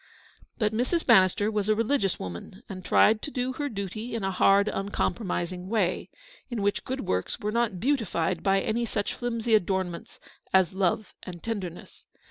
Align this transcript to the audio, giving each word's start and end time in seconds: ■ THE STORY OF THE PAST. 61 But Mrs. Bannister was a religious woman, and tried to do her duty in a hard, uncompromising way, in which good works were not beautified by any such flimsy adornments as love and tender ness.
■ 0.01 0.03
THE 0.03 0.03
STORY 0.03 0.13
OF 0.17 0.31
THE 0.31 0.45
PAST. 0.45 0.71
61 0.71 0.71
But 0.71 0.73
Mrs. 0.73 1.05
Bannister 1.07 1.51
was 1.51 1.69
a 1.69 1.75
religious 1.75 2.19
woman, 2.19 2.63
and 2.67 2.83
tried 2.83 3.21
to 3.21 3.29
do 3.29 3.53
her 3.53 3.69
duty 3.69 4.15
in 4.15 4.23
a 4.23 4.31
hard, 4.31 4.67
uncompromising 4.67 5.69
way, 5.69 6.09
in 6.49 6.63
which 6.63 6.85
good 6.85 7.01
works 7.01 7.39
were 7.39 7.51
not 7.51 7.79
beautified 7.79 8.41
by 8.41 8.61
any 8.61 8.85
such 8.85 9.13
flimsy 9.13 9.53
adornments 9.53 10.19
as 10.51 10.73
love 10.73 11.13
and 11.21 11.43
tender 11.43 11.69
ness. 11.69 12.05